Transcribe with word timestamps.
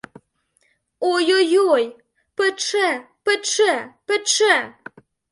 Ой-ой-ой, 1.11 1.85
пече, 2.37 2.89
пече, 3.25 3.73
пече! 4.07 4.55